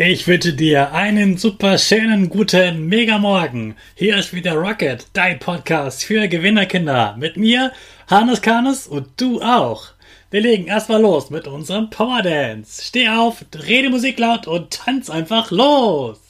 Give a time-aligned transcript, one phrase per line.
[0.00, 3.74] Ich wünsche dir einen super schönen guten Megamorgen.
[3.96, 7.16] Hier ist wieder Rocket, dein Podcast für Gewinnerkinder.
[7.18, 7.72] Mit mir,
[8.06, 9.86] Hannes Karnes und du auch.
[10.30, 12.80] Wir legen erstmal los mit unserem Power Dance.
[12.80, 16.27] Steh auf, dreh die Musik laut und tanz einfach los.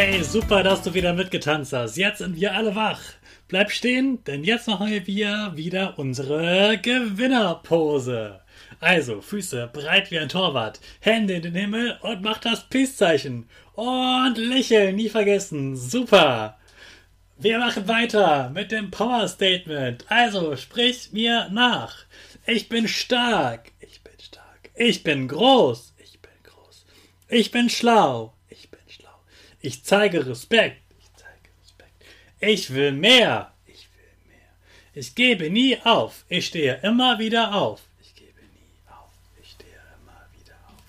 [0.00, 1.96] Hey, super, dass du wieder mitgetanzt hast.
[1.96, 3.00] Jetzt sind wir alle wach.
[3.48, 8.38] Bleib stehen, denn jetzt machen wir wieder unsere Gewinnerpose.
[8.78, 13.48] Also, Füße breit wie ein Torwart, Hände in den Himmel und mach das Peace-Zeichen.
[13.74, 15.76] Und lächeln, nie vergessen.
[15.76, 16.56] Super.
[17.36, 20.04] Wir machen weiter mit dem Power Statement.
[20.08, 22.04] Also, sprich mir nach.
[22.46, 23.72] Ich bin stark.
[23.80, 24.70] Ich bin stark.
[24.76, 25.94] Ich bin groß.
[25.98, 26.86] Ich bin groß.
[27.28, 28.37] Ich bin schlau.
[29.60, 30.82] Ich zeige Respekt.
[30.98, 32.04] Ich zeige Respekt.
[32.40, 33.52] Ich will mehr.
[33.66, 34.48] Ich will mehr.
[34.94, 36.24] Ich gebe nie auf.
[36.28, 37.82] Ich stehe immer wieder auf.
[38.00, 39.10] Ich gebe nie auf.
[39.42, 39.70] Ich stehe
[40.00, 40.84] immer wieder auf.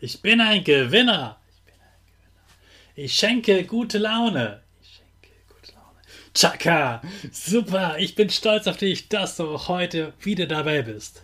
[0.00, 1.38] Ich bin ein Gewinner.
[1.44, 2.54] Ich bin ein Gewinner.
[2.94, 4.62] Ich schenke gute Laune.
[4.80, 6.00] Ich schenke gute Laune.
[6.32, 7.02] Chaka.
[7.30, 7.98] Super.
[7.98, 11.22] Ich bin stolz auf dich, dass du heute wieder dabei bist.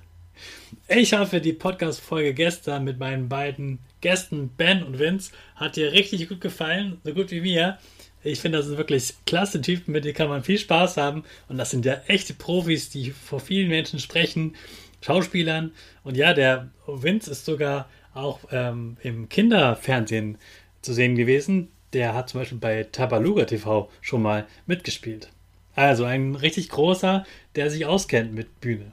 [0.86, 6.28] Ich hoffe, die Podcast-Folge gestern mit meinen beiden Gästen Ben und Vince hat dir richtig
[6.28, 7.78] gut gefallen, so gut wie mir.
[8.22, 11.24] Ich finde, das sind wirklich klasse Typen, mit denen kann man viel Spaß haben.
[11.48, 14.56] Und das sind ja echte Profis, die vor vielen Menschen sprechen,
[15.00, 15.72] Schauspielern.
[16.02, 20.36] Und ja, der Vince ist sogar auch ähm, im Kinderfernsehen
[20.82, 21.68] zu sehen gewesen.
[21.94, 25.30] Der hat zum Beispiel bei Tabaluga TV schon mal mitgespielt.
[25.74, 27.24] Also ein richtig großer,
[27.56, 28.92] der sich auskennt mit Bühne.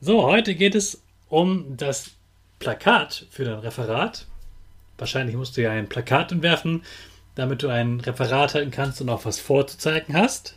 [0.00, 2.10] So, heute geht es um das
[2.58, 4.26] Plakat für dein Referat.
[4.98, 6.82] Wahrscheinlich musst du ja ein Plakat entwerfen,
[7.36, 10.56] damit du ein Referat halten kannst und auch was vorzuzeigen hast.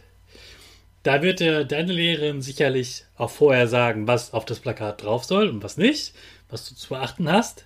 [1.03, 5.47] Da wird dir deine Lehrerin sicherlich auch vorher sagen, was auf das Plakat drauf soll
[5.47, 6.13] und was nicht,
[6.49, 7.65] was du zu beachten hast.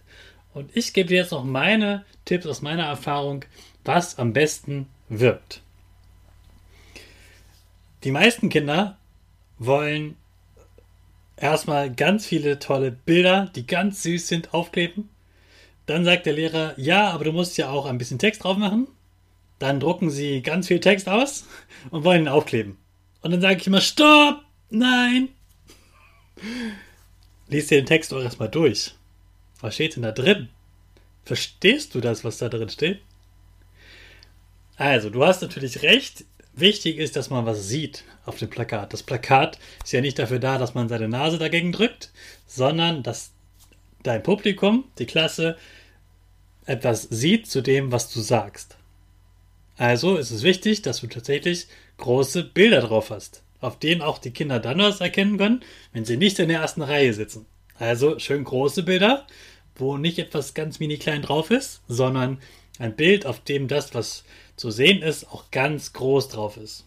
[0.54, 3.46] Und ich gebe dir jetzt noch meine Tipps aus meiner Erfahrung,
[3.86, 5.62] was am besten wirkt.
[8.04, 8.98] Die meisten Kinder
[9.58, 10.18] wollen
[11.42, 15.10] erstmal ganz viele tolle Bilder, die ganz süß sind, aufkleben.
[15.86, 18.88] Dann sagt der Lehrer, ja, aber du musst ja auch ein bisschen Text drauf machen.
[19.60, 21.46] Dann drucken sie ganz viel Text aus
[21.90, 22.78] und wollen ihn aufkleben.
[23.22, 25.30] Und dann sage ich immer, stopp, nein.
[27.48, 28.96] Lies dir den Text doch erstmal durch.
[29.60, 30.50] Was steht denn da drin?
[31.26, 33.02] Verstehst du das, was da drin steht?
[34.78, 38.94] Also, du hast natürlich recht, Wichtig ist, dass man was sieht auf dem Plakat.
[38.94, 42.12] Das Plakat ist ja nicht dafür da, dass man seine Nase dagegen drückt,
[42.46, 43.32] sondern dass
[44.04, 45.58] dein Publikum, die Klasse,
[46.66, 48.78] etwas sieht zu dem, was du sagst.
[49.78, 51.68] Also ist es wichtig, dass du tatsächlich
[51.98, 55.64] große Bilder drauf hast, auf denen auch die Kinder dann was erkennen können,
[55.94, 57.46] wenn sie nicht in der ersten Reihe sitzen.
[57.80, 59.26] Also schön große Bilder,
[59.76, 62.40] wo nicht etwas ganz mini klein drauf ist, sondern
[62.78, 64.24] ein Bild, auf dem das, was
[64.62, 66.86] zu sehen ist, auch ganz groß drauf ist.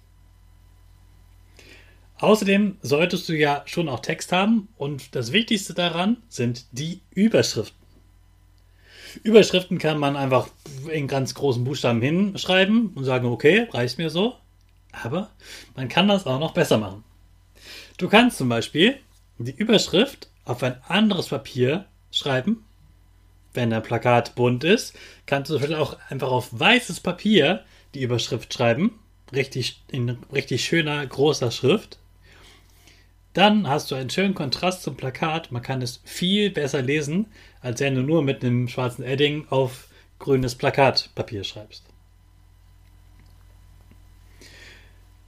[2.19, 7.77] Außerdem solltest du ja schon auch Text haben und das Wichtigste daran sind die Überschriften.
[9.25, 10.49] Überschriften kann man einfach
[10.89, 14.37] in ganz großen Buchstaben hinschreiben und sagen, okay, reicht mir so.
[14.93, 15.31] Aber
[15.75, 17.03] man kann das auch noch besser machen.
[17.97, 19.01] Du kannst zum Beispiel
[19.39, 22.65] die Überschrift auf ein anderes Papier schreiben
[23.55, 24.95] wenn dein Plakat bunt ist,
[25.27, 27.65] kannst du vielleicht auch einfach auf weißes Papier
[27.95, 28.99] die Überschrift schreiben.
[29.33, 31.99] Richtig, in richtig schöner, großer Schrift.
[33.33, 35.51] Dann hast du einen schönen Kontrast zum Plakat.
[35.51, 37.27] Man kann es viel besser lesen,
[37.61, 41.85] als wenn du nur mit einem schwarzen Edding auf grünes Plakatpapier schreibst.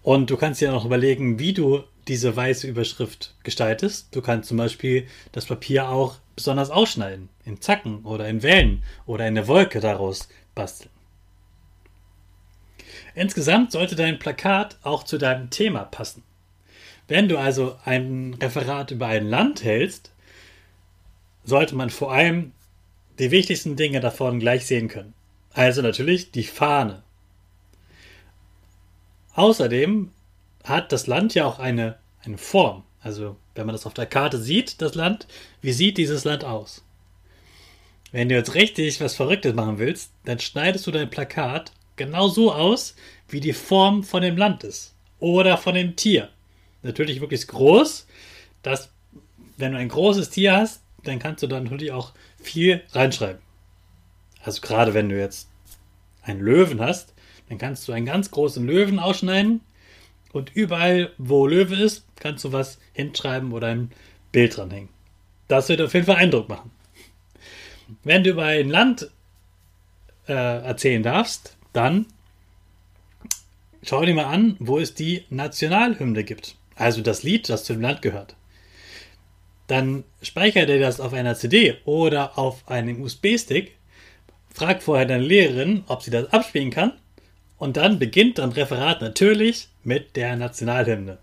[0.03, 4.15] Und du kannst dir auch überlegen, wie du diese weiße Überschrift gestaltest.
[4.15, 9.27] Du kannst zum Beispiel das Papier auch besonders ausschneiden, in Zacken oder in Wellen oder
[9.27, 10.91] in eine Wolke daraus basteln.
[13.15, 16.23] Insgesamt sollte dein Plakat auch zu deinem Thema passen.
[17.09, 20.13] Wenn du also ein Referat über ein Land hältst,
[21.45, 22.53] sollte man vor allem
[23.19, 25.15] die wichtigsten Dinge davon gleich sehen können.
[25.55, 27.03] Also natürlich die Fahne.
[29.35, 30.11] Außerdem
[30.67, 32.83] hat das Land ja auch eine, eine Form.
[33.01, 35.27] Also wenn man das auf der Karte sieht, das Land,
[35.63, 36.85] wie sieht dieses Land aus?
[38.13, 42.53] Wenn du jetzt richtig was Verrücktes machen willst, dann schneidest du dein Plakat genau so
[42.53, 42.97] aus,
[43.29, 44.95] wie die Form von dem Land ist.
[45.19, 46.31] Oder von dem Tier.
[46.83, 48.07] Natürlich wirklich groß,
[48.63, 48.91] dass,
[49.57, 53.41] wenn du ein großes Tier hast, dann kannst du da natürlich auch viel reinschreiben.
[54.43, 55.49] Also gerade wenn du jetzt
[56.23, 57.15] einen Löwen hast,
[57.49, 59.61] dann kannst du einen ganz großen Löwen ausschneiden
[60.37, 63.91] und überall, wo Löwe ist, kannst du was hinschreiben oder ein
[64.33, 64.91] Bild dranhängen.
[65.49, 66.71] Das wird auf jeden Fall Eindruck machen.
[68.05, 69.11] Wenn du über ein Land
[70.29, 72.07] äh, erzählen darfst, dann
[73.83, 76.57] schau dir mal an, wo es die Nationalhymne gibt.
[76.75, 78.37] Also das Lied, das zu dem Land gehört.
[79.69, 83.77] Dann speichert er das auf einer CD oder auf einem USB-Stick.
[84.53, 86.93] Frag vorher deine Lehrerin, ob sie das abspielen kann.
[87.59, 91.19] Und dann beginnt dein Referat natürlich mit der Nationalhymne.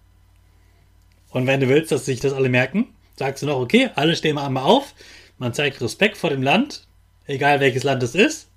[1.30, 4.36] Und wenn du willst, dass sich das alle merken, sagst du noch, okay, alle stehen
[4.36, 4.94] mal einmal auf.
[5.38, 6.88] Man zeigt Respekt vor dem Land,
[7.26, 8.50] egal welches Land es ist.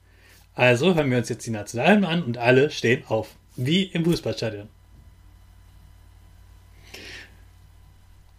[0.54, 3.36] Also hören wir uns jetzt die Nationalhymne an und alle stehen auf.
[3.56, 4.68] Wie im Fußballstadion.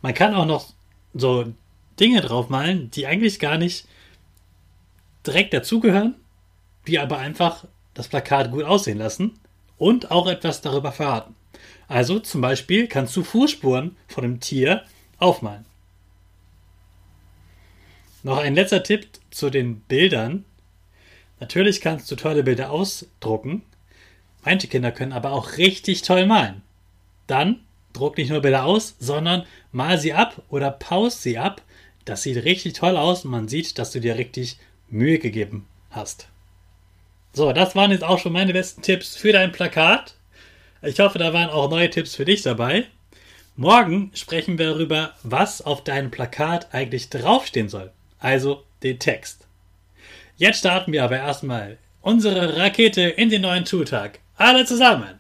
[0.02, 0.74] Man kann auch noch
[1.14, 1.54] so
[2.00, 3.88] Dinge draufmalen, die eigentlich gar nicht
[5.26, 6.16] direkt dazugehören,
[6.88, 7.66] die aber einfach
[7.98, 9.40] das Plakat gut aussehen lassen
[9.78, 11.36] und auch etwas darüber verraten.
[11.88, 14.84] Also zum Beispiel kannst du Fußspuren von dem Tier
[15.18, 15.66] aufmalen.
[18.22, 20.46] Noch ein letzter Tipp zu den Bildern.
[21.40, 23.64] Natürlich kannst du tolle Bilder ausdrucken.
[24.44, 26.62] Manche Kinder können aber auch richtig toll malen.
[27.26, 27.62] Dann
[27.94, 31.64] druck nicht nur Bilder aus, sondern mal sie ab oder pause sie ab.
[32.06, 34.60] Das sieht richtig toll aus und man sieht, dass du dir richtig
[34.90, 36.28] Mühe gegeben hast.
[37.38, 40.16] So, das waren jetzt auch schon meine besten Tipps für dein Plakat.
[40.82, 42.86] Ich hoffe, da waren auch neue Tipps für dich dabei.
[43.56, 47.92] Morgen sprechen wir darüber, was auf deinem Plakat eigentlich draufstehen soll.
[48.18, 49.46] Also den Text.
[50.38, 54.18] Jetzt starten wir aber erstmal unsere Rakete in den neuen Schultag.
[54.38, 55.20] Alle zusammen.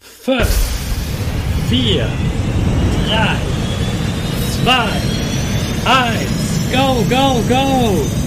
[0.00, 0.42] 5,
[1.68, 2.08] 4,
[3.08, 3.36] 3,
[4.64, 4.72] 2,
[5.84, 8.25] 1, go, go, go!